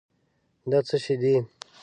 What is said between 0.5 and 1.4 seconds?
دا څه شی دی؟